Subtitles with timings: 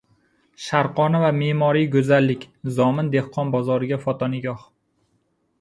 [0.67, 2.49] Sharqona va me’moriy go‘zallik.
[2.79, 4.69] Zomin dexqon bozoriga fotonigoh